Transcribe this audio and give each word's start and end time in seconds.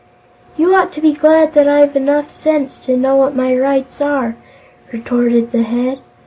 "You 0.57 0.73
ought 0.73 0.91
to 0.93 0.99
be 1.01 1.13
glad 1.13 1.53
that 1.53 1.67
I've 1.69 1.95
enough 1.95 2.27
sense 2.27 2.83
to 2.87 2.97
know 2.97 3.15
what 3.17 3.35
my 3.35 3.55
rights 3.55 4.01
are," 4.01 4.35
retorted 4.91 5.51
the 5.51 5.61
Head. 5.61 5.99